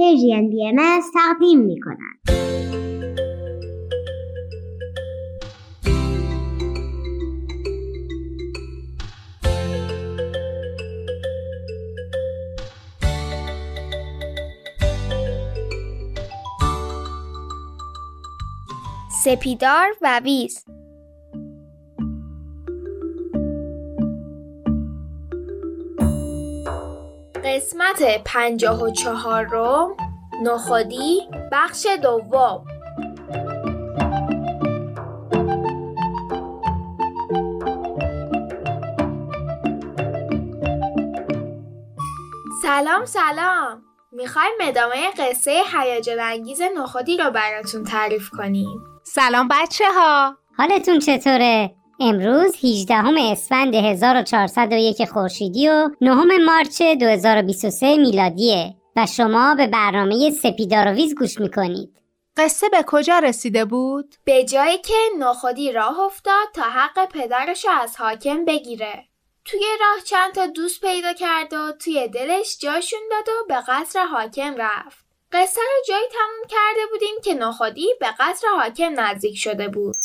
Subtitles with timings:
[0.00, 0.72] پرژین بی
[1.14, 2.20] تقدیم می کند.
[19.24, 20.64] سپیدار و ویز
[27.50, 29.96] قسمت پنجاه و چهار رو
[30.42, 31.20] نخودی
[31.52, 32.64] بخش دوم.
[42.62, 43.82] سلام سلام.
[44.12, 48.80] می‌خوایم ادامه قصه هیجان انگیز نخودی رو براتون تعریف کنیم.
[49.02, 52.94] سلام بچه ها حالتون چطوره؟ امروز 18
[53.32, 62.00] اسفند 1401 خورشیدی و 9 مارچ 2023 میلادیه و شما به برنامه سپیدارویز گوش می‌کنید.
[62.36, 67.96] قصه به کجا رسیده بود؟ به جایی که نخودی راه افتاد تا حق پدرش از
[67.96, 69.04] حاکم بگیره.
[69.44, 74.04] توی راه چند تا دوست پیدا کرد و توی دلش جاشون داد و به قصر
[74.04, 75.04] حاکم رفت.
[75.32, 79.96] قصه رو جایی تموم کرده بودیم که نخودی به قصر حاکم نزدیک شده بود.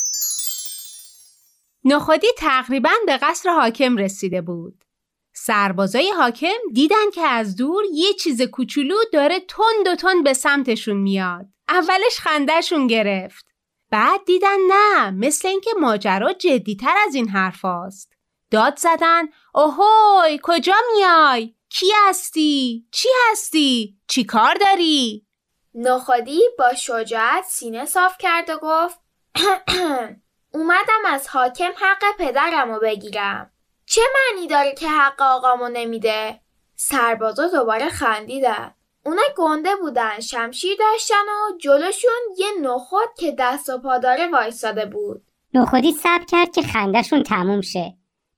[1.86, 4.86] نخودی تقریبا به قصر حاکم رسیده بود.
[5.34, 10.98] سربازای حاکم دیدن که از دور یه چیز کوچولو داره تند و تند به سمتشون
[10.98, 11.46] میاد.
[11.70, 13.46] اولش خندهشون گرفت.
[13.92, 18.14] بعد دیدن نه مثل اینکه ماجرا جدیتر از این حرف است.
[18.52, 19.24] داد زدن
[19.56, 25.26] اوهوی کجا میای؟ کی هستی؟ چی هستی؟ چی کار داری؟
[25.74, 29.00] نخودی با شجاعت سینه صاف کرد و گفت
[30.56, 33.52] اومدم از حاکم حق پدرم رو بگیرم.
[33.86, 36.40] چه معنی داره که حق آقامو نمیده؟
[36.76, 38.74] سربازا دوباره خندیدن.
[39.06, 44.86] اونا گنده بودن شمشیر داشتن و جلوشون یه نخود که دست و پا داره وایستاده
[44.86, 45.22] بود.
[45.54, 47.94] نخودی صبر کرد که خندهشون تموم شه.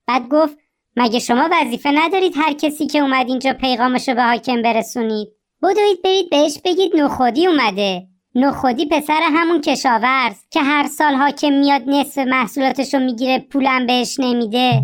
[0.08, 0.58] بعد گفت
[0.96, 5.28] مگه شما وظیفه ندارید هر کسی که اومد اینجا پیغامشو به حاکم برسونید؟
[5.64, 8.08] بدوید برید بهش بگید نخودی اومده.
[8.40, 14.82] نخودی پسر همون کشاورز که هر سال حاکم میاد نصف محصولاتشو می‌گیره پولم بهش نمیده.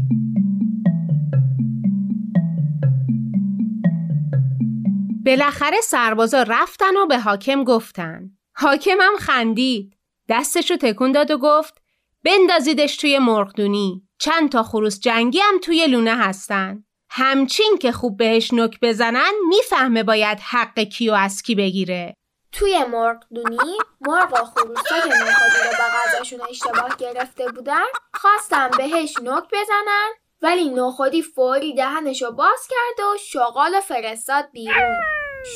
[5.26, 8.30] بالاخره سربازا رفتن و به حاکم گفتن.
[8.56, 9.98] حاکم هم خندید.
[10.30, 11.82] دستشو تکون داد و گفت
[12.24, 14.04] بندازیدش توی مرغدونی.
[14.20, 16.84] چند تا خروس جنگی هم توی لونه هستن.
[17.10, 22.16] همچین که خوب بهش نک بزنن می‌فهمه باید حق کیو از کی بگیره.
[22.54, 29.18] توی مرغدونی مرغ و خروسا که نخودی رو به غذاشون اشتباه گرفته بودن خواستم بهش
[29.18, 30.10] نک بزنن
[30.42, 34.96] ولی نخودی فوری دهنشو باز کرد و شغال فرستاد بیرون.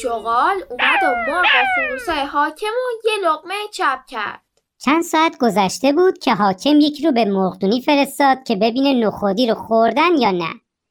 [0.02, 4.42] شغال اومد و مرغ و خروسای حاکم و یه لقمه چپ کرد.
[4.86, 9.56] چند ساعت گذشته بود که حاکم یکی رو به مرغدونی فرستاد که ببینه نخودی رو
[9.56, 10.50] خوردن یا نه.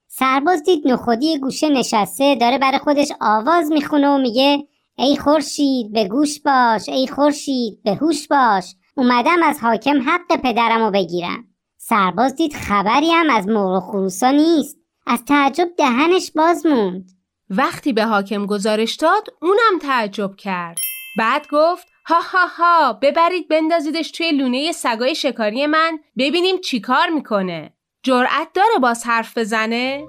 [0.09, 4.67] سرباز دید نخودی گوشه نشسته داره برای خودش آواز می‌خونه و میگه
[4.99, 6.89] ای خورشید به گوش باش.
[6.89, 8.75] ای خورشید به هوش باش.
[8.97, 11.45] اومدم از حاکم حق پدرم رو بگیرم.
[11.77, 14.77] سرباز دید خبری هم از مرغ خروسا نیست.
[15.07, 17.11] از تعجب دهنش باز موند.
[17.51, 20.79] وقتی به حاکم گزارش داد اونم تعجب کرد.
[21.19, 27.09] بعد گفت ها ها ها ببرید بندازیدش توی لونه سگای شکاری من ببینیم چی کار
[27.09, 27.73] می‌کنه.
[28.03, 30.07] جرأت داره باز حرف بزنه؟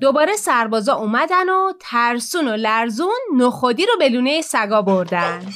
[0.00, 5.46] دوباره سربازا اومدن و ترسون و لرزون نخودی رو به لونه سگا بردن.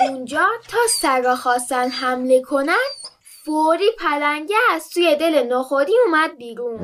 [0.00, 2.86] اونجا تا سگا خواستن حمله کنن
[3.44, 6.78] فوری پلنگه از توی دل نخودی اومد بیرون.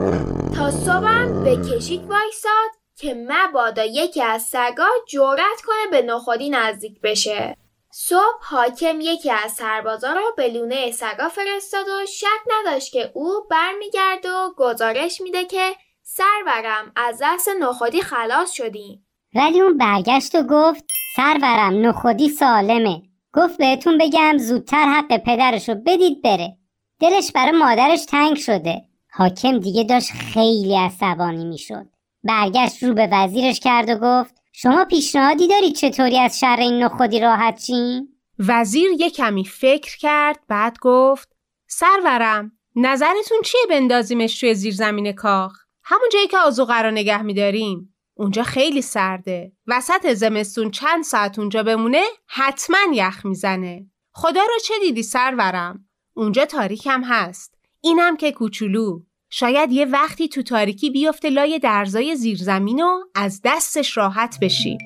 [0.57, 7.01] تا صبحم به کشیک وایساد که مبادا یکی از سگا جورت کنه به نخودی نزدیک
[7.01, 7.57] بشه.
[7.95, 13.47] صبح حاکم یکی از سربازا رو به لونه سگا فرستاد و شک نداشت که او
[13.51, 20.43] برمیگرد و گزارش میده که سرورم از دست نخودی خلاص شدیم ولی اون برگشت و
[20.43, 20.85] گفت
[21.17, 23.03] سرورم نخودی سالمه.
[23.35, 26.57] گفت بهتون بگم زودتر حق پدرشو بدید بره.
[27.01, 28.83] دلش برای مادرش تنگ شده.
[29.13, 31.87] حاکم دیگه داشت خیلی عصبانی می‌شد.
[32.25, 37.21] برگشت رو به وزیرش کرد و گفت شما پیشنهادی دارید چطوری از شر این نخودی
[37.21, 38.09] راحت چین؟
[38.39, 41.29] وزیر یه کمی فکر کرد بعد گفت
[41.67, 48.43] سرورم نظرتون چیه بندازیمش توی زیرزمین کاخ؟ همون جایی که آزوغه رو نگه میداریم اونجا
[48.43, 55.03] خیلی سرده وسط زمستون چند ساعت اونجا بمونه حتما یخ می‌زنه خدا رو چه دیدی
[55.03, 57.55] سرورم؟ اونجا تاریکم هست.
[57.81, 59.01] اینم که کوچولو.
[59.31, 64.79] شاید یه وقتی تو تاریکی بیفته لای درزای زیرزمین و از دستش راحت بشی.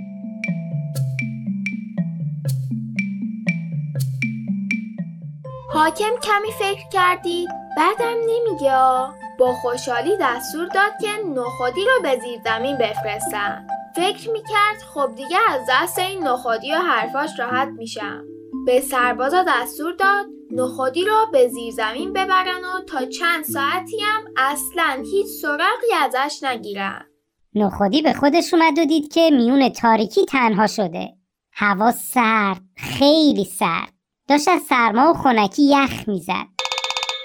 [5.72, 7.46] حاکم کمی فکر کردی
[7.76, 13.66] بعدم نمیگه با خوشحالی دستور داد که نخودی رو به زیر زمین بفرستن.
[13.96, 18.24] فکر می‌کرد خب دیگه از دست این نخودی و حرفاش راحت میشم.
[18.66, 24.24] به سربازا دستور داد نخودی رو به زیر زمین ببرن و تا چند ساعتی هم
[24.36, 27.06] اصلا هیچ سراغی ازش نگیرن.
[27.54, 31.08] نخودی به خودش اومد و دید که میون تاریکی تنها شده.
[31.52, 33.92] هوا سرد خیلی سرد.
[34.28, 36.56] داشت از سرما و خنکی یخ می‌زد.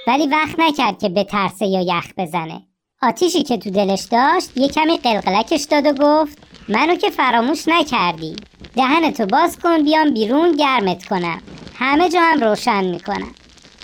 [0.07, 2.61] ولی وقت نکرد که به ترسه یا یخ بزنه.
[3.01, 6.37] آتیشی که تو دلش داشت یه کمی قلقلکش داد و گفت
[6.69, 8.35] منو که فراموش نکردی.
[8.75, 11.41] دهنتو باز کن بیام بیرون گرمت کنم.
[11.75, 13.31] همه جا هم روشن می‌کنم.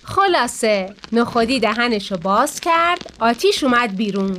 [0.03, 4.37] خلاصه نخودی دهنشو باز کرد آتیش اومد بیرون.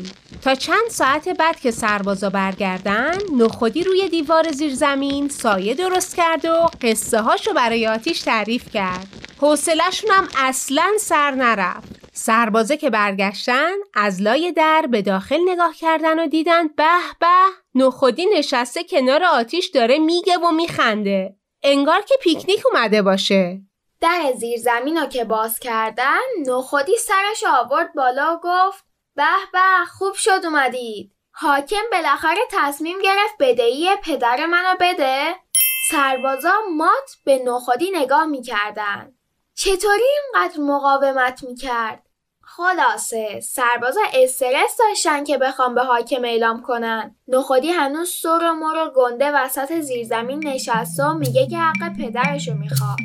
[0.49, 6.45] تا چند ساعت بعد که سربازا برگردن نخودی روی دیوار زیر زمین سایه درست کرد
[6.45, 9.07] و قصه هاشو برای آتیش تعریف کرد.
[9.41, 11.89] حوصلهشون هم اصلا سر نرفت.
[12.13, 16.85] سربازه که برگشتن از لای در به داخل نگاه کردن و دیدن به
[17.21, 17.27] به
[17.75, 21.37] نخودی نشسته کنار آتیش داره میگه و میخنده.
[21.63, 23.61] انگار که پیکنیک اومده باشه.
[24.01, 28.88] در زیر زمین رو که باز کردن نخودی سرش آورد بالا و گفت
[29.19, 31.13] به به خوب شد اومدید.
[31.33, 35.35] حاکم بالاخره تصمیم گرفت بدهی پدر منو بده.
[35.91, 39.13] سربازا مات به نخودی نگاه می‌کردن.
[39.55, 40.03] چطوری
[40.35, 42.03] اینقدر مقاومت می‌کرد؟
[42.43, 47.17] خلاصه سربازا استرس داشتن که بخوام به حاکم اعلام کنن.
[47.29, 52.55] نخودی هنوز سر و مر و گنده وسط زیرزمین نشسته و میگه که حق پدرشو
[52.55, 52.99] می‌خواد.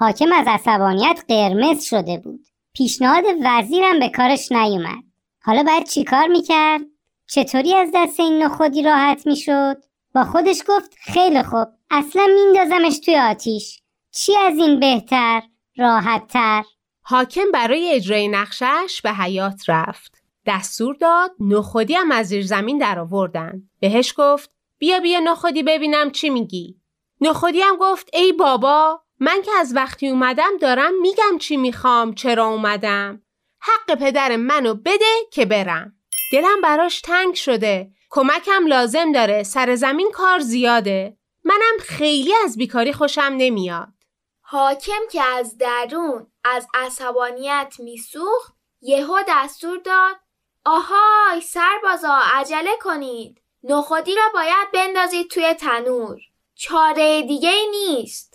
[0.00, 2.46] حاکم از عصبانیت قرمز شده بود.
[2.74, 5.04] پیشنهاد وزیرم به کارش نیومد.
[5.42, 6.80] حالا باید چیکار می‌کرد؟
[7.26, 9.76] چطوری از دست این نخودی راحت می‌شد؟
[10.14, 11.68] با خودش گفت خیلی خوب.
[11.90, 13.80] اصلا میندازمش توی آتیش.
[14.12, 15.42] چی از این بهتر
[15.76, 16.62] راحت تر
[17.02, 20.22] حاکم برای اجرای نقشش به حیات رفت.
[20.46, 23.62] دستور داد نخودی هم از زیر زمین در آوردن.
[23.80, 26.76] بهش گفت بیا بیا نخودی ببینم چی میگی.
[27.20, 29.00] نخودی هم گفت ای بابا!
[29.20, 33.22] من که از وقتی اومدم دارم میگم چی می‌خوام چرا اومدم.
[33.60, 35.92] حق پدر منو بده که برم.
[36.32, 37.90] دلم براش تنگ شده.
[38.10, 39.42] کمکم لازم داره.
[39.42, 41.16] سر زمین کار زیاده.
[41.44, 43.88] منم خیلی از بیکاری خوشم نمیاد.
[44.40, 50.16] حاکم که از درون از عصبانیت میسوخت یهو دستور داد.
[50.64, 53.40] آهای سربازا عجله کنید.
[53.64, 56.20] نخودی را باید بندازید توی تنور.
[56.54, 58.29] چاره دیگه نیست.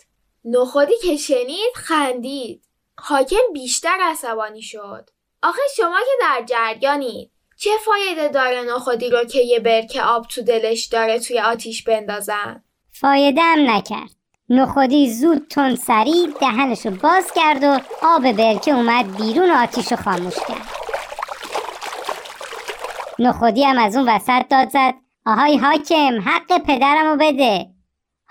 [0.48, 2.62] نخودی که شنید خندید.
[2.98, 5.10] حاکم بیشتر عصبانی شد.
[5.42, 10.42] آخه شما که در جریانید چه فایده داره نخودی رو که یه برکه آب تو
[10.42, 14.10] دلش داره توی آتیش بندازن؟ فایده هم نکرد.
[14.48, 20.36] نخودی زود تون سری دهنشو باز کرد و آب برکه اومد بیرون و آتیشو خاموش
[20.48, 20.68] کرد.
[23.18, 24.94] نخودی هم از اون وسط داد زد.
[25.26, 27.75] آهای حاکم حق پدرمو بده.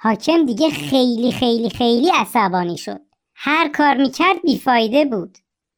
[0.05, 3.01] حاکم دیگه خیلی خیلی خیلی عصبانی شد.
[3.35, 5.37] هر کار می‌کرد بیفایده بود.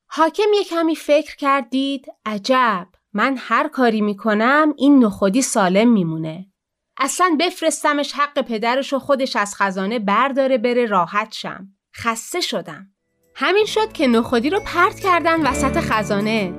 [0.10, 2.05] حاکم یه کمی فکر کردید.
[2.25, 2.88] عجب.
[3.13, 6.46] من هر کاری می‌کنم این نخودی سالم میمونه.
[6.98, 11.67] اصلا بفرستمش حق پدرش و خودش از خزانه برداره بره راحت شم.
[11.96, 12.88] خسته شدم.
[13.36, 16.53] همین شد که نخودی رو پرت کردن وسط خزانه.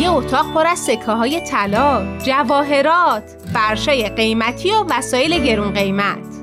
[0.00, 6.37] یه اتاق پر از سکه های طلا، جواهرات، فرشای قیمتی و وسایل گرون قیمت.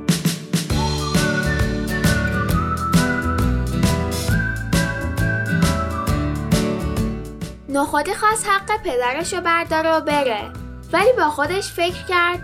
[7.75, 10.51] نخودی خواست حق پدرش رو برداره و بره.
[10.93, 12.39] ولی با خودش فکر کرد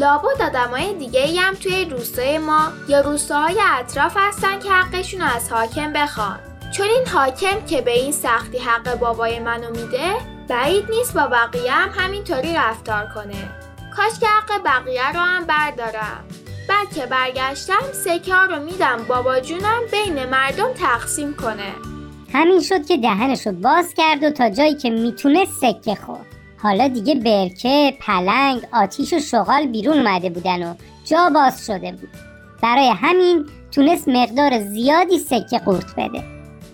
[0.00, 5.92] لابد آدمای دیگه هم توی روستای ما یا روستاهای اطراف هستن که حقشون از حاکم
[5.92, 6.38] بخوان.
[6.72, 10.14] چون این حاکم که به این سختی حق بابای منو میده
[10.48, 13.50] بعید نیست با بقیه هم همینطوری رفتار کنه.
[13.96, 16.24] کاش که حق بقیه رو هم بردارم.
[16.68, 21.95] بعد که برگشتم سکه رو میدم بابا جونم بین مردم تقسیم کنه.
[22.36, 26.26] همین شد که دهنشو باز کرد و تا جایی که می‌تونست سکه خورد.
[26.62, 30.74] حالا دیگه برکه، پلنگ، آتیش و شغال بیرون اومده بودن و
[31.04, 32.08] جا باز شده بود.
[32.62, 36.24] برای همین تونست مقدار زیادی سکه قورت بده.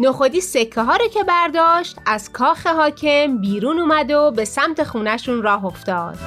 [0.01, 5.43] نخودی سکه ها رو که برداشت از کاخ حاکم بیرون اومد و به سمت خونشون
[5.43, 6.19] راه افتاد.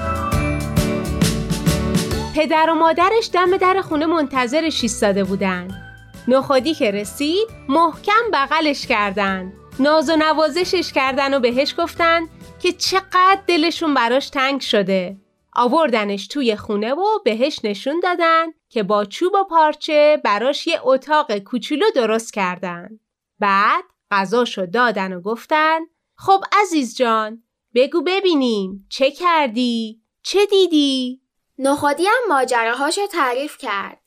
[2.35, 5.84] پدر و مادرش دم در خونه منتظرش ایستاده بودن.
[6.27, 12.21] نخودی که رسید محکم بغلش کردن ناز و نوازشش کردن و بهش گفتن
[12.61, 15.17] که چقدر دلشون براش تنگ شده
[15.53, 21.37] آوردنش توی خونه و بهش نشون دادن که با چوب و پارچه براش یه اتاق
[21.37, 22.99] کوچولو درست کردن
[23.39, 25.79] بعد غذاشو دادن و گفتن
[26.15, 27.43] خب عزیز جان
[27.75, 31.21] بگو ببینیم چه کردی؟ چه دیدی؟
[31.59, 34.04] نخودی هم ماجراهاشو تعریف کرد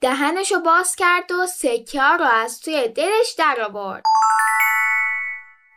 [0.00, 4.02] دهنشو باز کرد و سکه رو از توی دلش در آورد.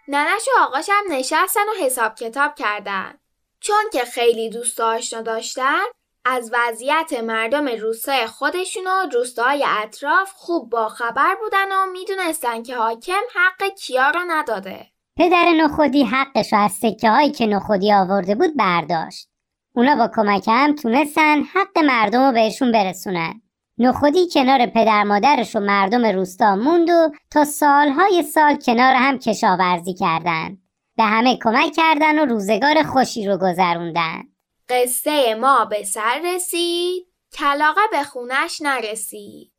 [0.08, 3.14] ننش و آقاش هم نشستن و حساب کتاب کردن.
[3.60, 5.80] چون که خیلی دوست آشنا داشتن
[6.26, 12.76] از وضعیت مردم روستای خودشون و روستاهای اطراف خوب با خبر بودن و می‌دونستن که
[12.78, 14.88] حاکم حق کیا رو نداده.
[15.18, 19.30] پدر نخودی حقش از سکه هایی که نخودی آورده بود برداشت.
[19.76, 23.42] اونا با کمک هم تونستن حق مردم رو بهشون برسونن.
[23.82, 29.94] نخودی کنار پدر مادرش و مردم روستا موند و تا سالهای سال کنار هم کشاورزی
[29.94, 30.58] کردند.
[30.98, 34.24] به همه کمک کردن و روزگار خوشی رو گذروندن.
[34.70, 37.08] قصه ما به سر رسید.
[37.34, 39.52] کلاقه به خونش نرسید.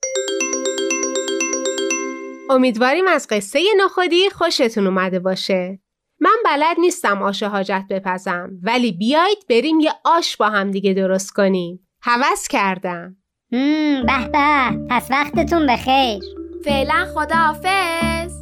[2.50, 5.78] امیدواریم از قصه نخودی خوشتون اومده باشه.
[6.20, 11.30] من بلد نیستم آش حاجت بپزم ولی بیایید بریم یه آش با هم دیگه درست
[11.30, 11.88] کنیم.
[12.02, 13.21] هوس کردم.
[13.52, 14.86] به به.
[14.90, 16.22] پس وقتتون بخیر.
[16.64, 18.32] فعلا خداحافظ.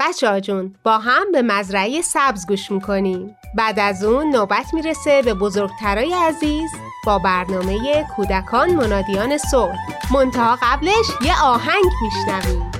[0.00, 3.36] بچه جون با هم به مزرعه سبز گوش می‌کنیم.
[3.54, 6.70] بعد از اون نوبت می‌رسه به بزرگترای عزیز
[7.04, 9.76] با برنامه کودکان منادیان صلح.
[10.10, 12.72] منتها قبلش یه آهنگ میشنویم.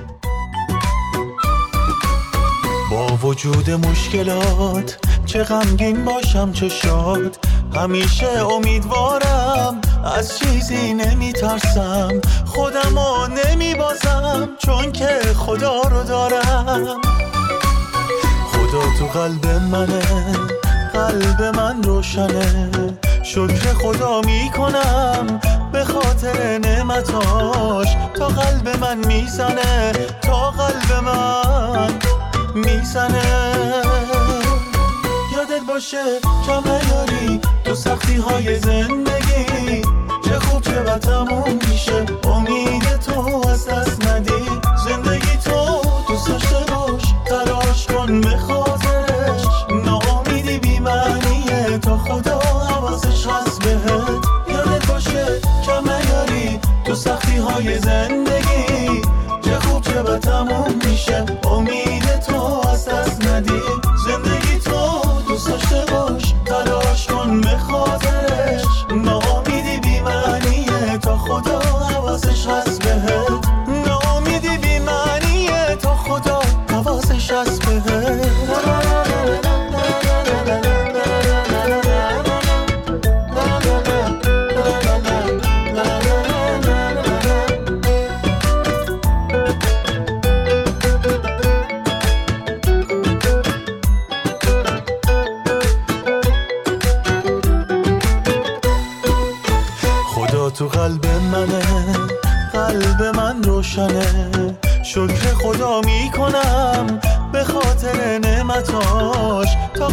[2.90, 7.38] با وجود مشکلات چه غمگین باشم چه شاد.
[7.76, 9.80] همیشه امیدوارم
[10.16, 12.20] از چیزی نمیترسم.
[12.46, 17.00] خودمو نمیبازم چون که خدا رو دارم.
[18.52, 20.02] خدا تو قلب منه
[20.92, 22.70] قلب من روشنه.
[23.22, 25.40] شکر خدا می‌کنم
[25.72, 27.96] به خاطر نعمتاش.
[28.14, 31.90] تا قلب من می‌زنه تا قلب من
[32.54, 33.22] می‌زنه.
[35.36, 36.04] یادت باشه
[36.46, 39.82] کم نیاری تو سختی های زندگی.
[40.24, 42.06] چه خوب چه بد تموم میشه.
[42.24, 44.47] امید تو از دست ندی.
[57.38, 58.37] های زندگی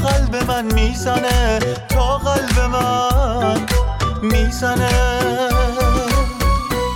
[0.05, 1.59] قلب من می‌زنه
[1.89, 3.65] تا قلب من
[4.21, 4.89] می‌زنه.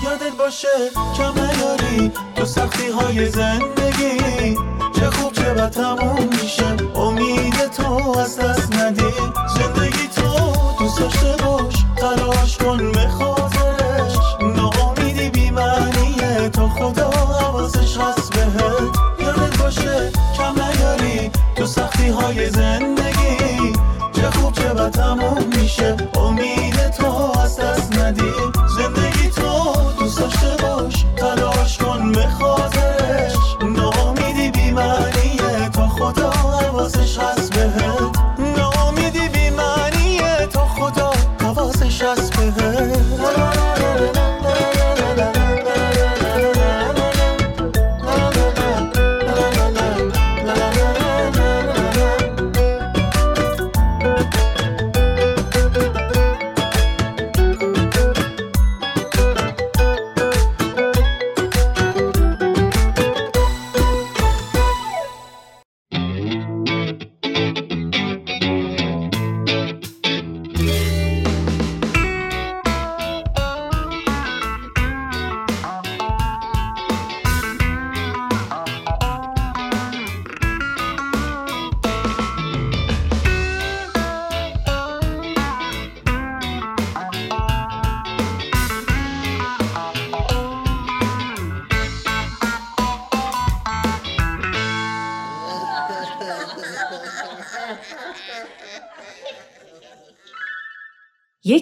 [0.04, 0.68] یادت باشه
[1.18, 4.58] کم نیاری تو سختی های زندگی
[5.00, 6.66] چه خوب چه بد تموم میشه.
[6.96, 9.14] امید تو از دست ندی
[9.58, 14.14] زندگی تو دوست داشته باش تلاش کن به خاطرش.
[14.56, 18.98] ناامیدی بیمعنیه تا خدا حواسش هست بهت.
[19.20, 22.99] یادت باشه کم نیاری تو سختی های زندگی
[25.78, 26.09] تموم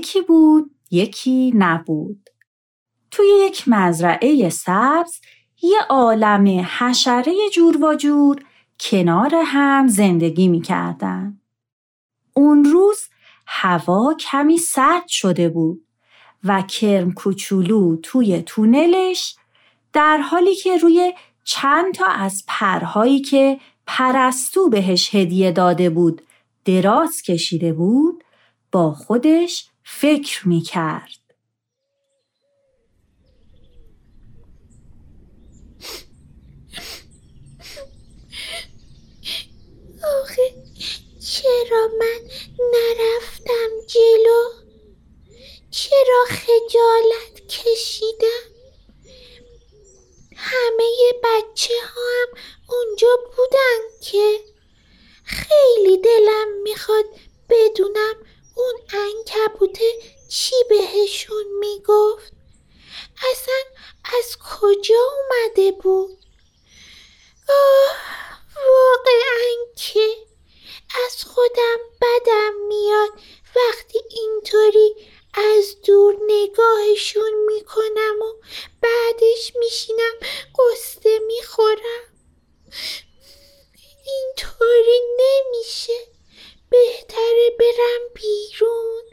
[0.08, 2.30] یکی بود یکی نبود
[3.12, 5.20] توی یک مزرعه سبز
[5.62, 8.44] یه عالم حشره جور و جور
[8.80, 11.40] کنار هم زندگی می کردن.
[12.34, 13.00] اون روز
[13.48, 15.88] هوا کمی سرد شده بود
[16.44, 19.36] و کرم کوچولو توی تونلش
[19.94, 26.22] در حالی که روی چند تا از پرهایی که پرستو بهش هدیه داده بود
[26.66, 28.24] دراز کشیده بود
[28.72, 31.10] با خودش فکر می کرد.
[40.22, 40.56] آخه
[41.20, 42.22] چرا من
[42.74, 44.44] نرفتم جلو؟
[45.72, 48.28] چرا خجالت کشیدم؟
[50.36, 50.84] همه
[51.24, 54.40] بچه ها هم اونجا بودن که.
[55.24, 57.06] خیلی دلم می‌خواد
[57.50, 58.16] بدونم
[58.58, 59.92] اون انکبوته
[60.30, 62.34] چی بهشون می‌گفت؟
[63.32, 63.64] اصلا
[64.18, 66.18] از کجا اومده بود؟
[67.50, 67.98] آه
[68.56, 70.18] واقعا که
[71.06, 73.10] از خودم بدم میاد
[73.56, 74.96] وقتی اینطوری
[75.34, 78.34] از دور نگاهشون می‌کنم و
[78.82, 80.14] بعدش میشینم
[80.60, 82.04] قصه می‌خورم.
[84.06, 86.17] اینطوری نمیشه.
[86.78, 89.04] بهتره برم بیرون.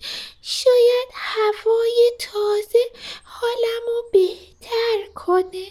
[0.42, 2.90] شاید هوای تازه
[3.24, 5.66] حالمو بهتر کنه.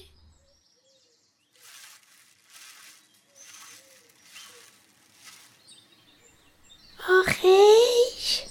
[7.09, 8.41] آخیش.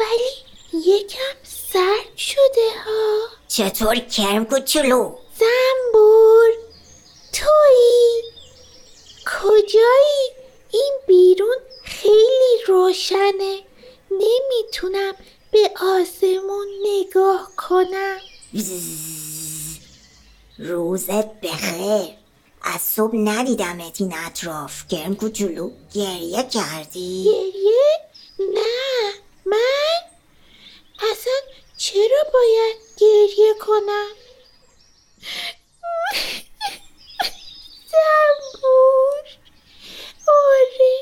[0.00, 0.32] ولی
[0.86, 3.28] یکم سرد شده ها.
[3.48, 6.50] چطور کرم کوچولو؟ زنبور.
[7.32, 8.22] تویی.
[9.26, 10.43] کجایی؟
[10.74, 13.60] این بیرون خیلی روشنه.
[14.10, 15.14] نمی‌تونم
[15.52, 18.18] به آسمون نگاه کنم.
[20.58, 22.14] روزت بخیر.
[22.62, 24.88] از صبح ندیدمت این اطراف.
[24.88, 27.98] کرم کوچولو گریه کردی؟ گریه؟
[28.38, 29.12] نه.
[29.46, 30.00] من؟
[31.12, 31.32] اصلا
[31.76, 34.10] چرا باید گریه کنم؟
[37.92, 39.24] زنبور
[40.28, 40.94] آره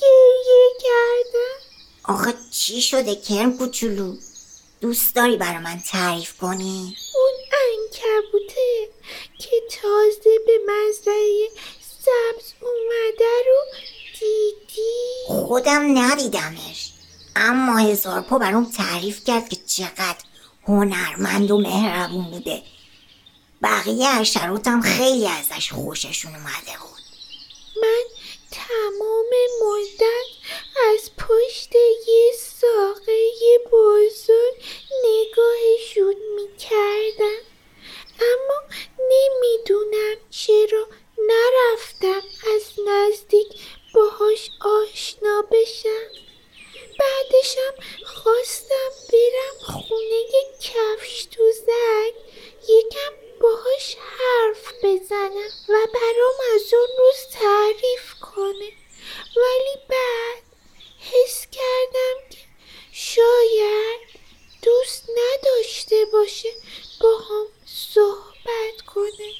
[0.00, 1.60] گریه کردم
[2.08, 4.16] آخه چی شده کرم کوچولو؟
[4.80, 8.88] دوست داری برای من تعریف کنی؟ اون انکبوته
[9.38, 9.50] که
[9.82, 11.48] تازه به مزرعه
[12.00, 13.80] سبز اومده رو
[14.20, 16.92] دیدی؟ خودم ندیدمش.
[17.36, 20.24] اما هزار پا برام تعریف کرد که چقدر
[20.68, 22.62] هنرمند و مهربون بوده.
[23.62, 27.02] بقیه حشراتم خیلی ازش خوششون اومده بود.
[27.82, 28.04] من
[28.50, 29.26] تمام
[29.62, 30.17] مدت
[31.68, 33.30] پشت یه ساقه
[33.72, 34.54] بزرگ
[35.04, 37.40] نگاهشون می‌کردم
[38.20, 38.62] اما
[39.10, 40.86] نمی‌دونم چرا
[41.18, 42.22] نرفتم
[42.54, 43.46] از نزدیک
[43.94, 46.08] باهاش آشنا بشم
[46.98, 50.24] بعدشم خواستم برم خونه
[50.60, 52.14] کفش تو زک
[52.68, 58.72] یکم باهاش حرف بزنم و برام از اون روز تعریف کنه
[59.36, 60.48] ولی بعد
[61.12, 62.38] حس کردم که
[62.92, 64.00] شاید
[64.62, 66.48] دوست نداشته باشه
[67.00, 69.32] با هم صحبت کنه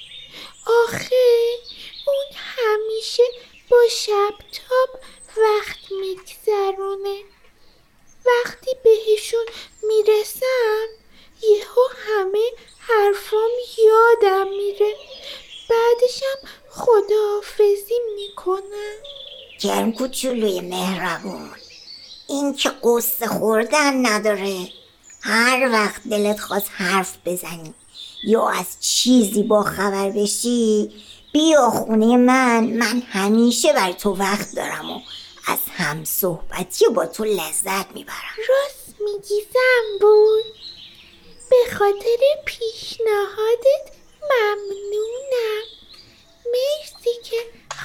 [0.66, 1.58] آخه
[2.06, 3.22] اون همیشه
[3.70, 5.00] با شبتاب
[5.36, 7.22] وقت میگذرونه
[8.26, 9.46] وقتی بهشون
[9.82, 10.88] می‌رسم
[11.42, 14.96] یهو همه حرفام یادم میره
[15.70, 19.02] بعدشم خداحافظی می‌کنم
[19.58, 21.50] کرم کوچولوی مهربون.
[22.28, 24.68] این که قصه خوردن نداره.
[25.22, 27.74] هر وقت دلت خواست حرف بزنی
[28.24, 30.90] یا از چیزی با خبر بشی
[31.32, 32.64] بیا خونه من.
[32.64, 35.00] من همیشه بر تو وقت دارم و
[35.48, 38.36] از هم صحبتی با تو لذت می‌برم.
[38.48, 40.42] راست میگی زنبور.
[41.50, 43.92] به خاطر پیشنهادت
[44.22, 45.64] ممنونم.
[46.52, 47.36] مرسی که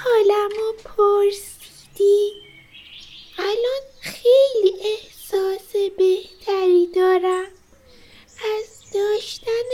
[0.03, 0.73] حالمو
[1.93, 2.33] پرسیدی
[3.37, 7.51] الان خیلی احساس بهتری دارم.
[8.57, 9.69] از داشتن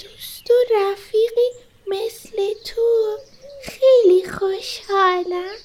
[0.00, 1.50] دوست و رفیقی
[1.86, 3.18] مثل تو
[3.64, 5.56] خیلی خوشحالم.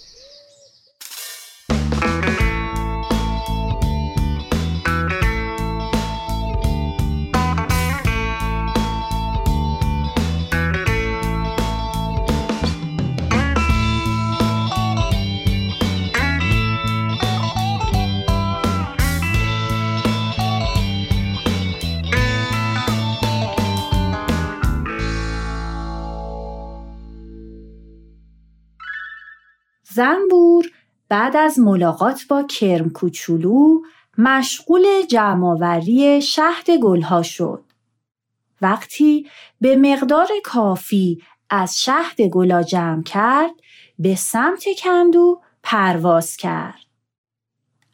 [29.95, 30.71] زنبور
[31.09, 33.81] بعد از ملاقات با کرم کوچولو
[34.17, 37.63] مشغول جمعآوری شهد گلها شد.
[38.61, 39.27] وقتی
[39.61, 43.51] به مقدار کافی از شهد گلا جمع کرد
[43.99, 46.79] به سمت کندو پرواز کرد.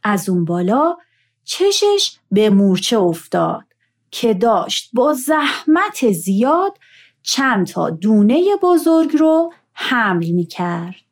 [0.04, 0.98] از اون بالا
[1.44, 3.64] چشش به مورچه افتاد
[4.12, 6.78] که داشت با زحمت زیاد
[7.24, 11.09] چند تا دونه بزرگ رو حمل می کرد.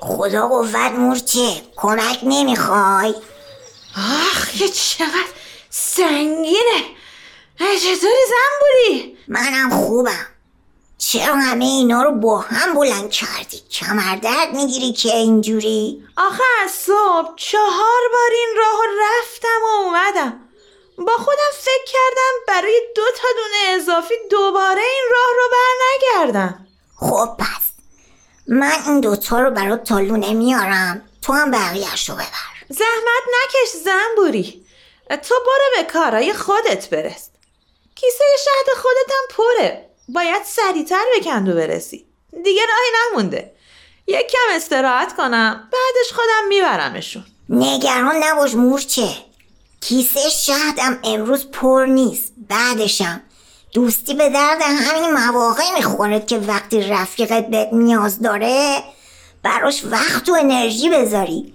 [0.00, 1.62] خدا قوت مورچه.
[1.76, 3.14] کمک نمی‌خوای؟
[3.96, 5.32] آخ که چقدر
[5.70, 6.84] سنگینه.
[7.58, 10.26] چطوری زنبوری؟ منم خوبم.
[10.98, 16.70] چرا همه اینا رو با هم بلند کردی؟ کمر درد می‌گیری که اینجوری؟ آخه از
[16.70, 20.40] صبح چهار بار این راه رفتم و اومدم.
[21.06, 26.66] با خودم فکر کردم برای دو تا دونه اضافی دوباره این راه رو بر نگردم
[26.96, 27.67] خب پس
[28.48, 32.24] من این دوتا رو برات تالونه میارم تو هم بقیهش رو ببر.
[32.68, 34.66] زحمت نکش زنبوری.
[35.08, 37.30] تو برو به کارای خودت برس
[37.94, 39.88] کیسه شهد خودت هم پره.
[40.08, 42.06] باید سریعتر به کندو برسی.
[42.44, 43.52] دیگه راهی نمونده.
[44.06, 47.24] یک کم استراحت کنم بعدش خودم میبرمشون.
[47.48, 49.08] نگران نباش مورچه.
[49.80, 52.32] کیسه شهدم امروز پر نیست.
[52.48, 53.22] بعدشم.
[53.72, 58.82] دوستی به درد همین مواقع می‌خوره که وقتی رفیقت بهت نیاز داره
[59.42, 61.54] براش وقت و انرژی بذاری.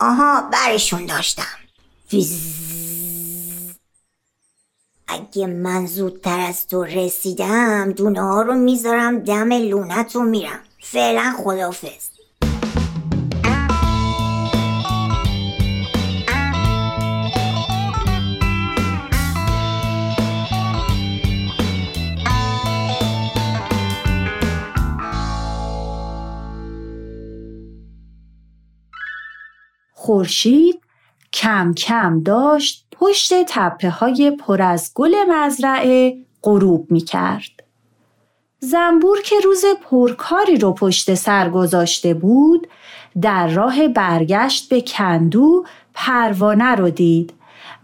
[0.00, 1.42] آها برشون داشتم.
[2.12, 2.40] ویز.
[5.08, 10.60] اگه من زودتر از تو رسیدم دونه ها رو می‌ذارم دم لونت و میرم.
[10.82, 12.15] فعلا خدافز
[30.06, 30.80] خورشید
[31.32, 37.62] کم کم داشت پشت تپه های پر از گل مزرعه غروب می کرد.
[38.58, 42.68] زنبور که روز پرکاری رو پشت سر گذاشته بود
[43.22, 45.64] در راه برگشت به کندو
[45.94, 47.34] پروانه رو دید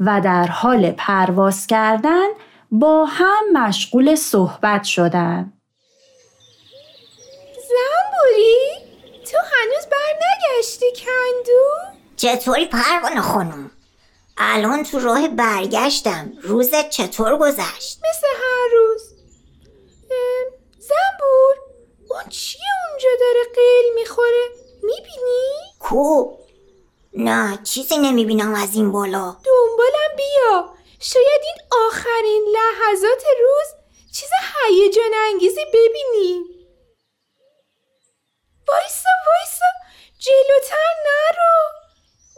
[0.00, 2.26] و در حال پرواز کردن
[2.70, 5.52] با هم مشغول صحبت شدن.
[7.54, 8.68] زنبوری؟
[9.32, 11.91] تو هنوز بر نگشتی کندو؟
[12.22, 13.70] چطوری پروانه خانم؟
[14.36, 16.32] الان تو راه برگشتم.
[16.42, 19.02] روزت چطور گذشت؟ مثل هر روز.
[20.78, 21.56] زنبور.
[22.10, 24.48] اون چیه اونجا داره قیل می‌خوره؟
[24.82, 26.36] می‌بینی؟ کو؟
[27.14, 29.36] نه چیزی نمی‌بینم از این بالا.
[29.44, 30.74] دنبالم بیا.
[31.00, 33.82] شاید این آخرین لحظات روز
[34.12, 34.30] چیز
[34.68, 36.44] هیجان انگیزی ببینی.
[38.68, 39.66] وایسا وایسا.
[40.18, 41.81] جلوتر نرو.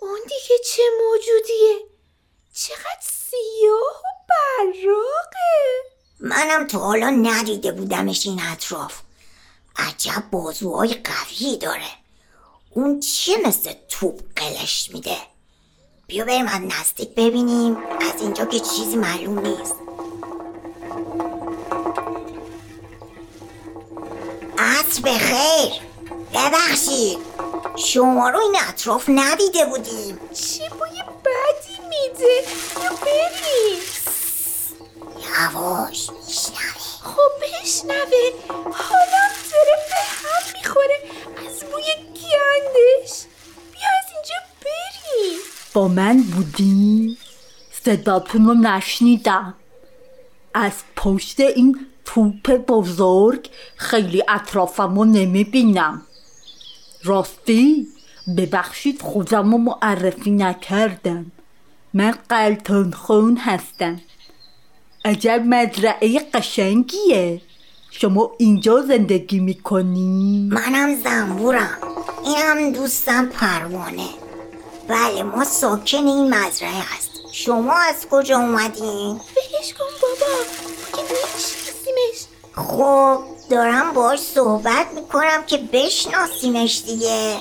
[0.05, 1.89] اون دیگه چه موجودیه؟
[2.55, 5.83] چقدر سیاه و براقه.
[6.21, 9.01] منم تا حالا ندیده بودمش این اطراف.
[9.77, 11.91] عجب بازوهای قوی داره.
[12.71, 15.17] اون چیه مثل توپ قلش میده؟
[16.07, 17.77] بیا بریم از نزدیک ببینیم.
[17.77, 19.75] از اینجا که چیزی معلوم نیست.
[24.59, 25.83] عصر بخیر.
[26.35, 27.19] ببخشید.
[27.77, 30.21] شما رو این اطراف ندیده بودیم.
[30.35, 32.43] چه بوی بدی میده؟
[32.77, 33.81] بیا بریم.
[35.17, 36.85] یواش میشنوه.
[37.03, 38.31] خب بشنوه.
[38.73, 40.99] حالا داره به هم می‌خوره.
[41.47, 43.13] از بوی گندش.
[43.73, 45.39] بیا از اینجا بریم.
[45.73, 47.19] با من بودی؟
[47.85, 49.55] صداتون رو نشنیدم.
[50.55, 56.07] از پشت این توپ بزرگ خیلی اطرافم رو نمی‌بینم.
[57.05, 57.89] راستی
[58.37, 61.33] ببخشید خودم رو معرفی نکردم.
[61.95, 64.01] من قلتون خون هستم.
[65.05, 67.41] عجب مزرعه قشنگیه.
[67.91, 71.79] شما اینجا زندگی می‌کنی؟ منم زنبورم.
[72.25, 74.09] اینم دوستم پروانه.
[74.89, 80.45] بله ما ساکن این مزرعه هستیم شما از کجا اومدین؟ ولش کن بابا.
[80.97, 87.37] که خب دارم باش صحبت می‌کنم که بشناسیمش دیگه.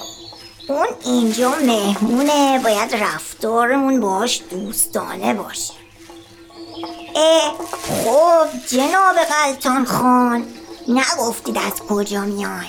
[0.69, 5.73] اون اینجا مهمونه باید رفتارمون باش دوستانه باشه.
[7.15, 7.55] اه
[8.03, 10.45] خب جناب قلتان خان
[10.87, 12.67] نگفتید از کجا میای؟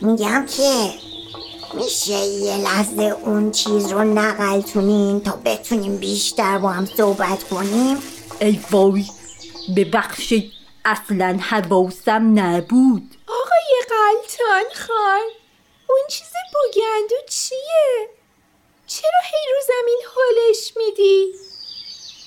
[0.00, 0.90] میگم که
[1.74, 7.98] میشه یه لحظه اون چیز رو نقلتونین تا بتونیم بیشتر با هم صحبت کنیم؟
[8.40, 9.04] ای وای
[9.76, 10.52] ببخشید
[10.90, 13.14] اصلا حواسم نبود.
[13.28, 15.28] آقای سلطان خان
[15.88, 18.08] اون چیز بگندو چیه؟
[18.86, 21.32] چرا هی رو زمین حالش میدی؟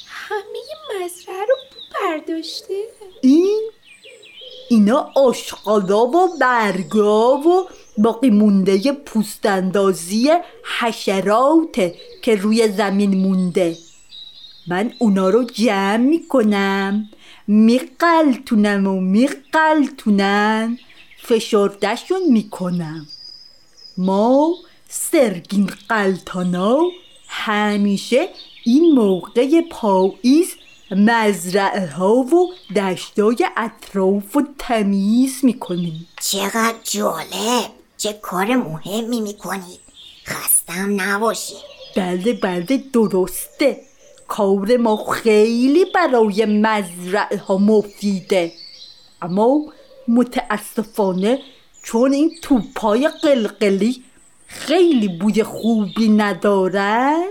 [0.08, 0.60] همه
[1.06, 1.56] مزرعه رو
[1.94, 2.84] برداشته.
[3.22, 3.72] این؟
[4.70, 10.32] اینا آشغالا و برگا و باقی مونده پوستندازی
[10.80, 13.78] حشراته که روی زمین مونده.
[14.68, 17.10] من اونا رو جمع می‌کنم.
[17.48, 20.78] میقلتونم و میقلتونم
[21.24, 23.08] فشردهشون می‌کنم.
[23.98, 24.56] ما
[24.90, 26.80] سرگین قلتانا
[27.28, 28.30] همیشه
[28.66, 30.48] این موقع پاییز
[30.92, 36.08] مزرعه ها و دشتای اطراف و تمیز می‌کنیم.
[36.22, 37.70] چقدر جالب.
[37.98, 39.80] چه کار مهمی می‌کنید
[40.26, 41.56] خستم نباشی.
[41.96, 43.82] بله بله درسته.
[44.34, 48.52] کار ما خیلی برای مزرعه ها مفیده.
[49.22, 49.62] اما
[50.08, 51.40] متاسفانه
[51.84, 54.04] چون این توپای قلقلی
[54.48, 57.24] خیلی بوی خوبی ندارن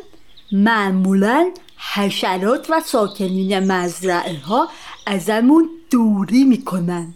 [0.53, 1.51] معمولا
[1.95, 4.69] حشرات و ساکنین مزرعه ها
[5.07, 7.15] ازمون دوری می‌کنن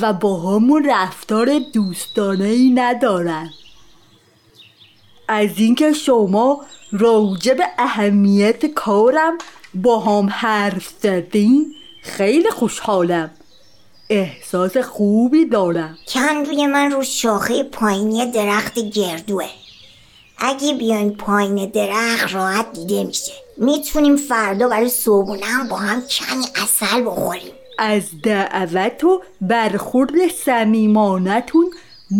[0.00, 3.50] و با همون رفتار دوستانه ای ندارن.
[5.28, 9.38] از اینکه شما راجع به اهمیت کارم
[9.74, 13.30] با هم حرف زدین خیلی خوشحالم.
[14.10, 15.98] احساس خوبی دارم.
[16.46, 19.48] روی من رو شاخه پایینی درخت گردوه.
[20.38, 23.32] اگه بیایم پایین درخت راحت دیده میشه.
[23.56, 27.52] می‌تونیم فردا برای صبحونه هم با هم کمی اصل بخوریم.
[27.78, 31.70] از دعوت و برخورد سمیمانتون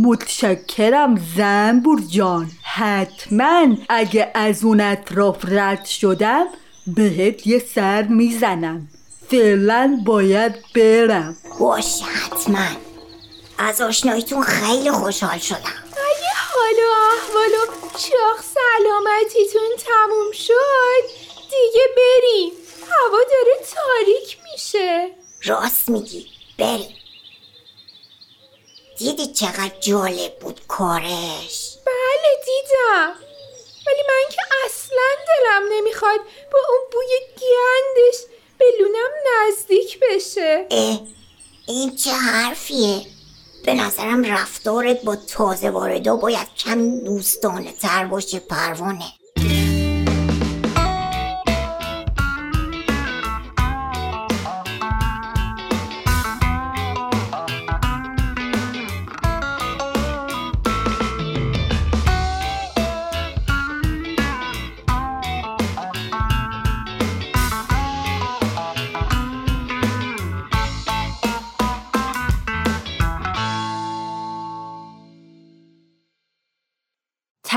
[0.00, 2.50] متشکرم زنبور جان.
[2.62, 6.46] حتما اگه از اون اطراف رد شدم
[6.86, 8.88] بهت یه سر می‌زنم.
[9.30, 11.36] فعلا باید برم.
[11.60, 12.66] باشه حتما.
[13.58, 15.58] از آشناییتون خیلی خوشحال شدم.
[15.92, 22.52] اگه حال و احوال و شاخ سلامتیتون تموم شد دیگه بریم.
[22.82, 25.08] هوا داره تاریک میشه.
[25.44, 26.26] راست میگی
[26.58, 27.01] بریم.
[28.98, 33.14] دیدی چقدر جالب بود کارش؟ بله دیدم.
[33.86, 36.20] ولی من که اصلا دلم نمی‌خواد
[36.52, 38.20] با اون بوی گندش
[38.58, 40.66] به لونم نزدیک بشه.
[40.70, 41.00] اه
[41.68, 43.06] این چه حرفیه؟
[43.64, 49.12] به نظرم رفتارت با تازه واردا باید کمی دوستانه تر باشه پروانه.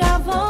[0.00, 0.49] déjà vendu.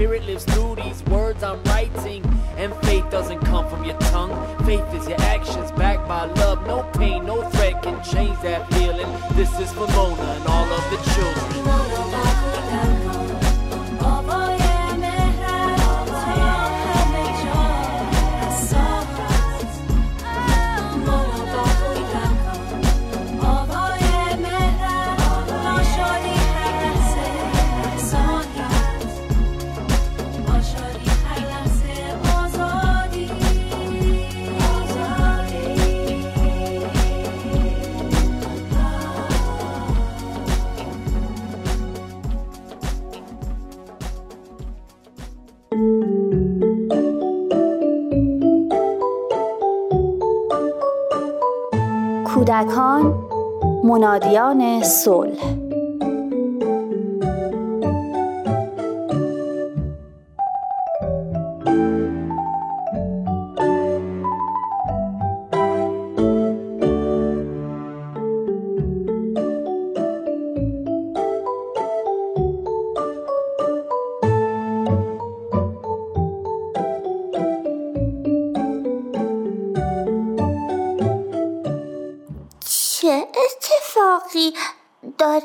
[0.00, 0.69] Spirit lives through
[54.00, 55.59] منادیان صلح.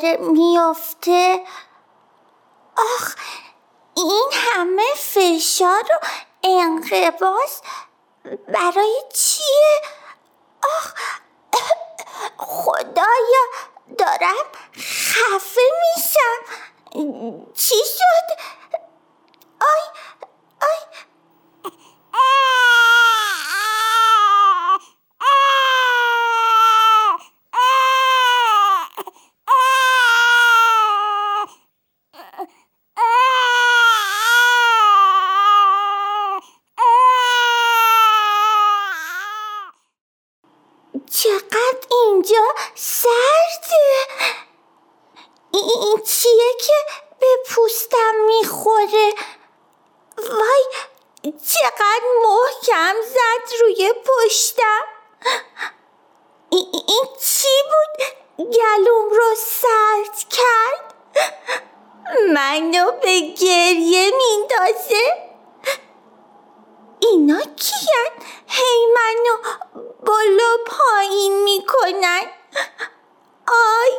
[0.05, 1.43] داره میافته؟
[2.77, 3.15] آخ
[3.95, 6.05] این همه فشار و
[6.43, 7.61] انقباس
[8.47, 9.81] برای چیه؟
[10.63, 10.93] آخ
[12.37, 13.45] خدایا
[13.97, 15.61] دارم خفه
[15.95, 16.55] میشم
[17.53, 18.41] چی شد؟
[19.61, 19.81] آی
[20.61, 21.05] آی
[41.11, 42.43] چقدر اینجا
[42.75, 43.85] سرده
[45.53, 46.73] این چیه که
[47.19, 49.13] به پوستم می‌خوره
[50.17, 50.65] وای
[51.23, 54.83] چقدر محکم زد روی پشتم
[56.49, 60.93] ای- این چی بود گلوم رو سرد کرد
[62.33, 65.25] منو به گریه میندازه
[66.99, 68.11] اینا کیان
[68.47, 69.57] هی منو
[70.05, 72.21] بالا پایین می‌کنن
[73.47, 73.91] آی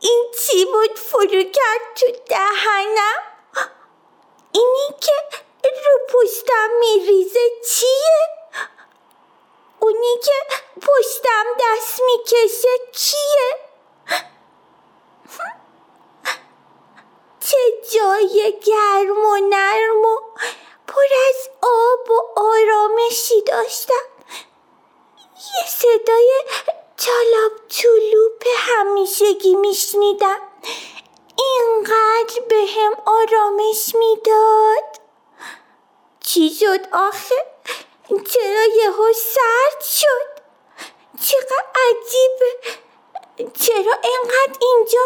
[0.00, 3.22] این چی بود فرو کرد تو دهنم
[4.52, 5.12] اینی که
[5.62, 8.28] رو پوستم میریزه چیه
[9.80, 13.66] اونی که پشتم دست می‌کشه کیه
[17.40, 17.56] چه
[17.92, 20.20] جای گرم و نرم و
[20.86, 24.06] پر از آب و آرامشی داشتم
[25.36, 26.32] یه صدای
[26.96, 28.44] چالاب چلوپ
[29.46, 30.40] همیشگی میشنیدم.
[31.38, 35.00] اینقدر به هم آرامش می‌داد.
[36.20, 37.46] چی شد آخه؟
[38.08, 40.42] چرا یهو سرد شد؟
[41.22, 42.58] چقدر عجیبه.
[43.54, 45.00] چرا انقدر اینجا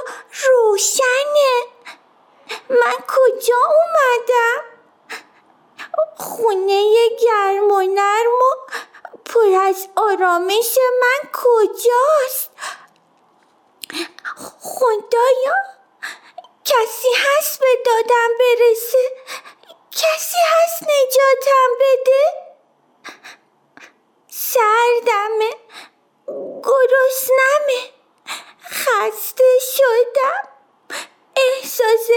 [0.49, 1.63] روشنه؟
[2.69, 4.65] من کجا اومدم؟
[6.17, 8.73] خونه گرم و نرم و
[9.25, 12.51] پر از آرامش من کجاست؟
[14.63, 15.57] خدایا
[16.65, 19.11] کسی هست به دادم برسه؟
[19.93, 22.51] کسی هست نجاتم بده؟
[24.29, 25.51] سردمه
[26.65, 27.91] گرسنمه
[28.71, 30.49] خسته شدم
[31.37, 32.09] احساس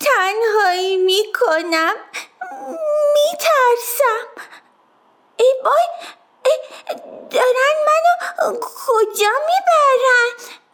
[0.00, 1.94] تنهایی می‌کنم
[3.14, 4.26] میترسم.
[5.36, 5.88] ای بای
[6.44, 6.58] ای
[7.30, 10.65] دارن منو کجا می‌برن؟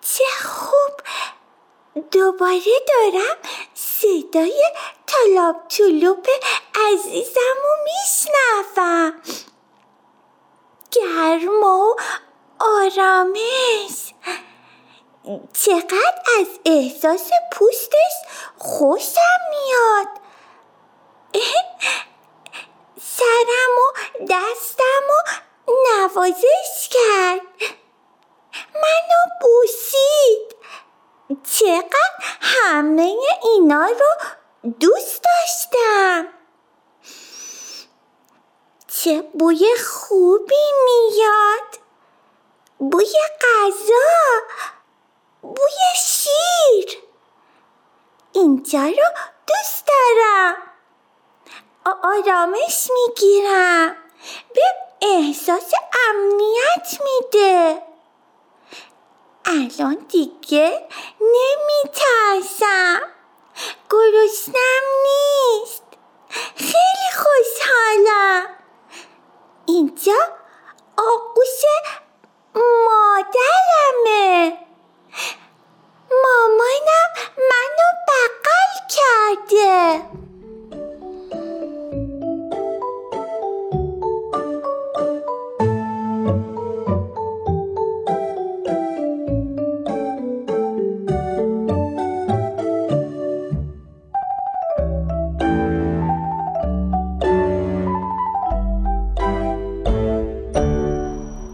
[0.00, 1.00] چه خوب.
[2.10, 3.36] دوباره دارم
[3.74, 4.64] صدای
[5.06, 6.26] طلاب طلوب
[6.74, 9.22] عزیزم و میشنوم.
[10.90, 11.94] گرم و
[12.58, 14.14] آرامش.
[15.52, 18.12] چقدر از احساس پوستش
[18.58, 20.08] خوشم میاد.
[23.00, 23.92] سرم و
[24.30, 25.30] دستم و
[25.68, 27.40] نوازش کرد
[28.74, 30.56] منو بوسید
[31.60, 36.28] چقدر همه اینا رو دوست داشتم.
[38.88, 41.78] چه بوی خوبی میاد.
[42.78, 44.40] بوی غذا.
[45.42, 47.02] بوی شیر.
[48.32, 49.08] اینجا رو
[49.46, 50.56] دوست دارم.
[52.02, 53.96] آرامش می‌گیرم.
[54.54, 54.62] به
[55.02, 55.72] احساس
[56.08, 57.89] امنیت میده.
[59.50, 60.88] الان دیگه
[61.20, 63.00] نمیترسم.
[63.90, 65.82] گرسنم نیست.
[66.56, 68.46] خیلی خوشحالم.
[69.66, 70.18] اینجا
[70.96, 71.62] آغوش
[72.54, 74.58] مادرمه.
[76.10, 80.02] مامانم منو بغل کرده.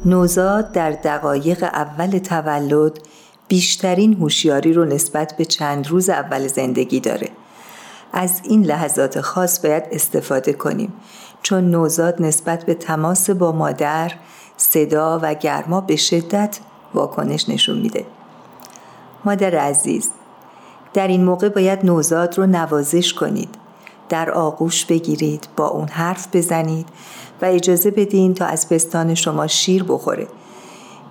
[0.06, 2.98] نوزاد در دقایق اول تولد
[3.48, 7.28] بیشترین هوشیاری رو نسبت به چند روز اول زندگی داره.
[8.12, 10.92] از این لحظات خاص باید استفاده کنیم
[11.42, 14.12] چون نوزاد نسبت به تماس با مادر
[14.56, 16.58] صدا و گرما به شدت
[16.94, 18.06] واکنش نشون میده.
[19.24, 20.10] مادر عزیز
[20.94, 23.54] در این موقع باید نوزاد رو نوازش کنید
[24.08, 26.88] در آغوش بگیرید با اون حرف بزنید
[27.42, 30.26] و اجازه بدین تا از پستان شما شیر بخوره.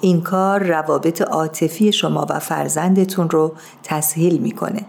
[0.01, 3.53] این کار روابط عاطفی شما و فرزندتون رو
[3.83, 4.85] تسهیل می‌کنه.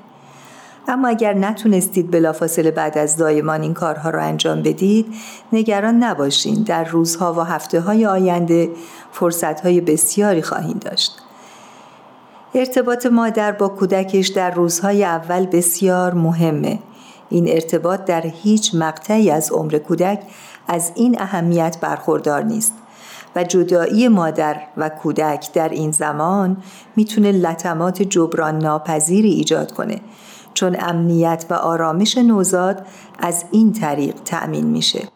[0.89, 5.07] اما اگر نتونستید بلافاصله بعد از دایمان این کارها رو انجام بدید
[5.53, 6.62] نگران نباشین.
[6.62, 8.70] در روزها و هفته های آینده
[9.12, 11.22] فرصت های بسیاری خواهید داشت.
[12.55, 16.78] ارتباط مادر با کودکش در روزهای اول بسیار مهمه.
[17.28, 20.20] این ارتباط در هیچ مقطعی از عمر کودک
[20.69, 22.73] از این اهمیت برخوردار نیست
[23.37, 26.57] و جدایی مادر و کودک در این زمان
[26.97, 30.01] می‌تونه لطمات جبران ناپذیری ایجاد کنه
[30.55, 32.87] چون امنیت و آرامش نوزاد
[33.19, 35.09] از این طریق تأمین میشه.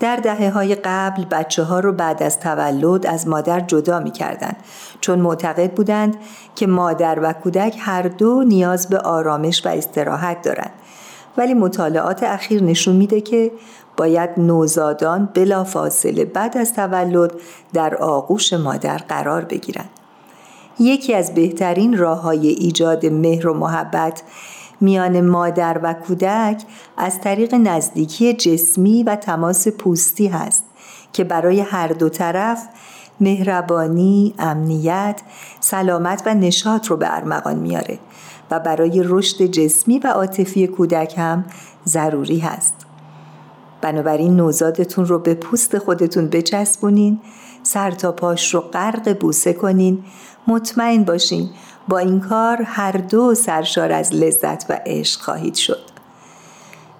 [0.00, 4.52] در دهه های قبل بچه ها رو بعد از تولد از مادر جدا می کردن
[5.00, 6.16] چون معتقد بودند
[6.54, 10.72] که مادر و کودک هر دو نیاز به آرامش و استراحت دارند
[11.36, 13.52] ولی مطالعات اخیر نشون میده که
[13.98, 17.32] باید نوزادان بلا فاصله بعد از تولد
[17.72, 19.90] در آغوش مادر قرار بگیرند.
[20.78, 24.22] یکی از بهترین راه های ایجاد مهر و محبت
[24.80, 26.62] میان مادر و کودک
[26.96, 30.64] از طریق نزدیکی جسمی و تماس پوستی هست
[31.12, 32.68] که برای هر دو طرف
[33.20, 35.20] مهربانی، امنیت،
[35.60, 37.98] سلامت و نشاط رو به ارمغان میاره
[38.50, 41.44] و برای رشد جسمی و عاطفی کودک هم
[41.86, 42.77] ضروری هست.
[43.80, 47.20] بنابراین نوزادتون رو به پوست خودتون بچسبونین
[47.62, 50.04] سر تا پاش رو غرق بوسه کنین.
[50.46, 51.50] مطمئن باشین
[51.88, 55.80] با این کار هر دو سرشار از لذت و عشق خواهید شد.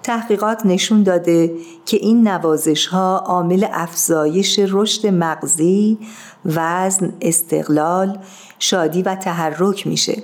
[0.03, 1.55] تحقیقات نشون داده
[1.85, 5.97] که این نوازش ها عامل افزایش رشد مغزی،
[6.45, 8.19] وزن، استقلال،
[8.59, 10.23] شادی و تحرک میشه.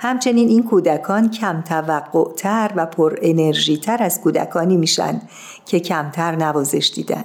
[0.00, 5.22] همچنین این کودکان کم توقع تر و پر انرژی تر از کودکانی میشن
[5.66, 7.24] که کمتر نوازش دیدن.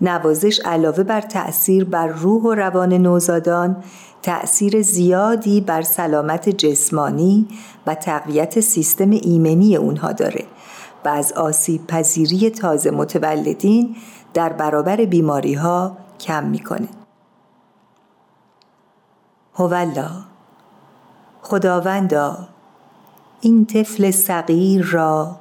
[0.00, 3.84] نوازش علاوه بر تأثیر بر روح و روان نوزادان
[4.22, 7.48] تأثیر زیادی بر سلامت جسمانی
[7.86, 10.44] و تقویت سیستم ایمنی اونها داره
[11.04, 13.96] و از آسیب پذیری تازه متولدین
[14.34, 16.88] در برابر بیماری ها کم می‌کنه.
[19.54, 20.33] هولا
[21.46, 22.48] خداوندا
[23.40, 25.36] این طفل صغیر را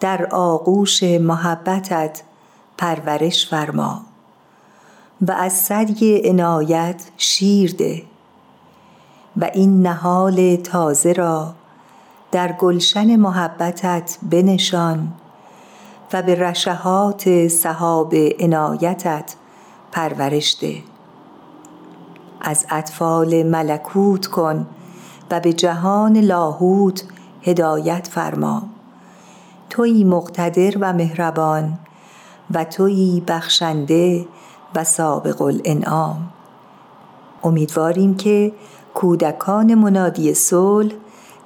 [0.00, 2.22] در آغوش محبتت
[2.78, 4.00] پرورش فرما
[5.20, 8.02] و از سدی عنایت شیر ده
[9.36, 11.54] و این نهال تازه را
[12.32, 15.12] در گلشن محبتت بنشان
[16.12, 19.34] و به رشهات صحاب عنایتت
[19.92, 20.82] پرورش ده.
[22.40, 24.66] از اطفال ملکوت کن
[25.30, 27.04] و به جهان لاهوت
[27.42, 28.62] هدایت فرما.
[29.70, 31.78] تویی مقتدر و مهربان
[32.54, 34.26] و تویی بخشنده
[34.74, 36.28] و سابق الانعام.
[37.44, 38.52] امیدواریم که
[38.94, 40.92] کودکان منادی صلح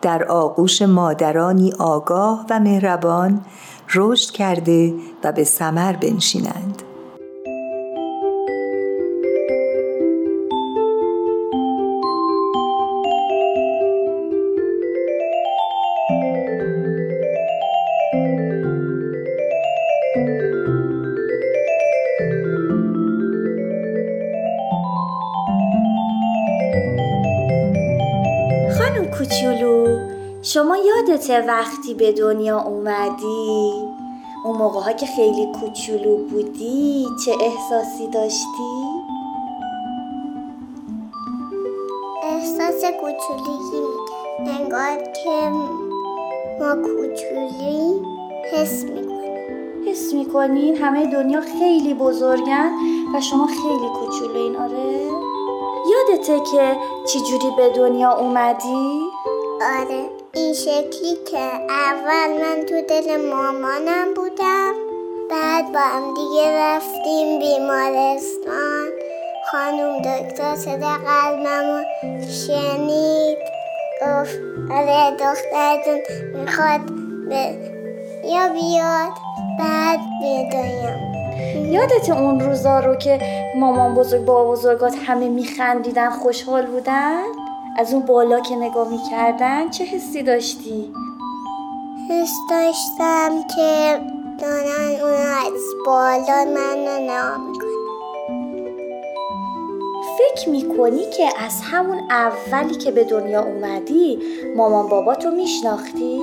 [0.03, 3.45] در آغوش مادرانی آگاه و مهربان
[3.95, 6.82] رشد کرده و به ثمر بنشینند.
[31.14, 33.72] یادته وقتی به دنیا اومدی
[34.44, 38.84] اون موقع ها که خیلی کوچولو بودی چه احساسی داشتی؟
[42.22, 43.80] احساس کوچولویی
[44.38, 45.50] میگه انگار که
[46.60, 48.02] ما کوچولی
[48.52, 52.70] حس می‌کنیم حس می‌کنین همه دنیا خیلی بزرگن
[53.14, 55.10] و شما خیلی کوچولوین آره؟
[55.92, 59.00] یادته که چجوری به دنیا اومدی؟
[59.80, 64.74] آره این شکلی که اول من تو دل مامانم بودم
[65.30, 68.89] بعد با هم دیگه رفتیم بیمارستان
[69.51, 71.85] خانوم دکتر صدا قلبمو
[72.30, 73.39] شنید
[74.03, 74.39] گفت
[74.70, 76.01] آره دخترتون
[76.35, 76.80] می‌خواد
[77.28, 77.59] به
[78.24, 79.12] یا بیاد
[79.59, 81.14] بعد بدایم
[81.72, 83.20] یادت اون روزا رو که
[83.57, 87.43] مامان بزرگ با بزرگات همه میخندیدن خوشحال بودن؟
[87.76, 90.92] از اون بالا که نگاه می‌کردن چه حسی داشتی؟
[92.10, 94.00] حس داشتم که
[94.40, 97.74] دارن اون از بالا من نگاه می‌کنن
[100.18, 104.18] فکر می‌کنی که از همون اولی که به دنیا اومدی
[104.56, 106.20] مامان باباتو میشناختی؟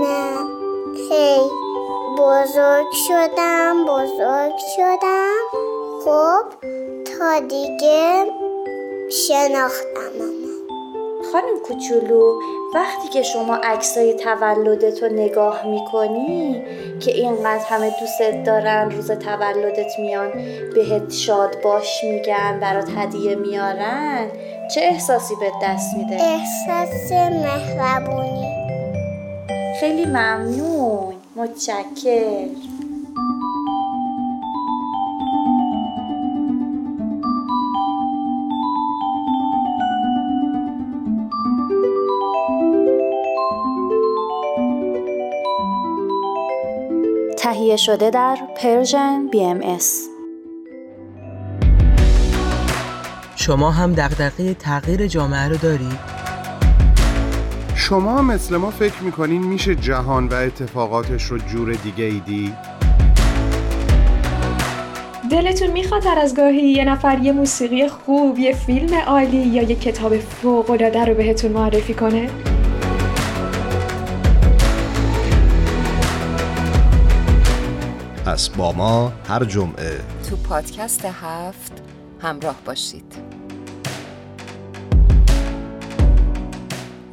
[0.00, 0.36] نه
[1.10, 1.38] هی
[2.18, 5.42] بزرگ شدم بزرگ شدم
[6.04, 6.44] خب
[7.04, 8.26] تا دیگه
[9.12, 10.12] شناختم.
[11.32, 12.40] خانم کوچولو
[12.74, 16.62] وقتی که شما عکسای تولدت رو نگاه می‌کنی
[17.00, 20.32] که اینقدر همه دوستت دارن روز تولدت میان
[20.74, 24.28] بهت شاد باش میگن برات هدیه میارن
[24.74, 28.52] چه احساسی به دست میده؟ احساس مهربونی.
[29.80, 31.14] خیلی ممنون.
[31.36, 32.46] متشکر
[47.62, 50.08] تهیه شده در Persian BMS.
[53.36, 55.98] شما هم دغدغه تغییر جامعه رو دارید؟
[57.74, 62.54] شما مثل ما فکر می‌کنین میشه جهان و اتفاقاتش رو جور دیگه ای دید؟
[65.30, 69.74] دلتون می‌خواد هر از گاهی یه نفر یه موسیقی خوب، یه فیلم عالی یا یه
[69.74, 72.30] کتاب فوق‌العاده رو بهتون معرفی کنه؟
[78.26, 80.00] پس با ما هر جمعه
[80.30, 81.82] تو پادکست هفت
[82.20, 83.14] همراه باشید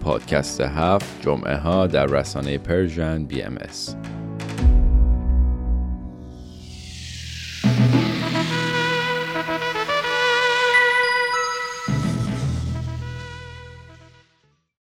[0.02, 3.96] پادکست هفت جمعه ها در رسانه پرژن بی ام اس.